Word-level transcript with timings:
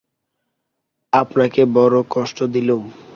আপনাকে 1.13 1.61
বড়ো 1.73 2.01
কষ্ট 2.09 2.37
দিলুম। 2.53 2.83